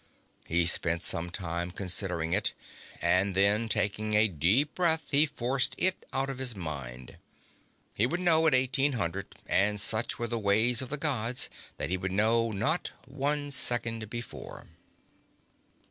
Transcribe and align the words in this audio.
He 0.47 0.65
spent 0.65 1.03
some 1.03 1.29
time 1.29 1.69
considering 1.69 2.33
it, 2.33 2.53
and 3.03 3.35
then, 3.35 3.69
taking 3.69 4.15
a 4.15 4.27
deep 4.27 4.73
breath, 4.73 5.05
he 5.11 5.27
forced 5.27 5.75
it 5.77 6.07
out 6.11 6.27
of 6.27 6.39
his 6.39 6.55
mind. 6.55 7.17
He 7.93 8.07
would 8.07 8.19
know 8.19 8.47
at 8.47 8.55
eighteen 8.55 8.93
hundred, 8.93 9.27
and 9.45 9.79
such 9.79 10.17
were 10.17 10.25
the 10.25 10.39
ways 10.39 10.81
of 10.81 10.89
the 10.89 10.97
Gods 10.97 11.51
that 11.77 11.91
he 11.91 11.97
would 11.97 12.11
not 12.11 12.13
know 12.17 12.79
one 13.05 13.51
second 13.51 14.09
before. 14.09 14.65